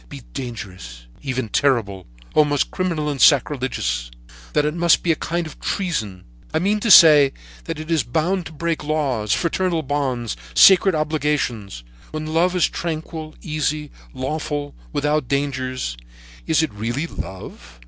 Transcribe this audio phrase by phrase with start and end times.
[0.09, 4.09] —be dangerous, even terrible, almost criminal and sacrilegious;
[4.53, 6.23] that it must be a kind of treason;
[6.55, 7.33] I mean to say
[7.65, 13.35] that it is bound to break laws, fraternal bonds, sacred obligations; when love is tranquil,
[13.43, 15.95] easy, lawful and without dangers,
[16.47, 17.79] is it really love?'